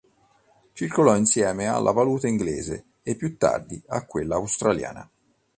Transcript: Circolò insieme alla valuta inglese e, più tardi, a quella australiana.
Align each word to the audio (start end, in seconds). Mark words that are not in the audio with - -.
Circolò 0.73 1.15
insieme 1.15 1.67
alla 1.67 1.91
valuta 1.91 2.27
inglese 2.27 2.85
e, 3.03 3.13
più 3.15 3.37
tardi, 3.37 3.79
a 3.89 4.03
quella 4.03 4.33
australiana. 4.37 5.07